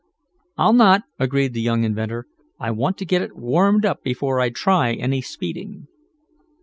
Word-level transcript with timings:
"I'll 0.57 0.73
not," 0.73 1.03
agreed 1.19 1.53
the 1.53 1.61
young 1.61 1.83
inventor. 1.83 2.25
"I 2.59 2.71
want 2.71 2.97
to 2.97 3.05
get 3.05 3.21
it 3.21 3.35
warmed 3.37 3.85
up 3.85 4.01
before 4.01 4.39
I 4.39 4.49
try 4.49 4.93
any 4.95 5.21
speeding." 5.21 5.89